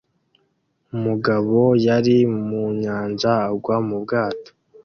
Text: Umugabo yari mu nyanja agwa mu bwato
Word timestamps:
Umugabo 0.95 1.59
yari 1.85 2.17
mu 2.47 2.63
nyanja 2.81 3.33
agwa 3.49 3.75
mu 3.87 3.95
bwato 4.03 4.51